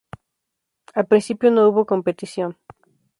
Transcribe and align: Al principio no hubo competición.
Al 0.95 1.05
principio 1.05 1.51
no 1.51 1.69
hubo 1.69 1.85
competición. 1.85 2.57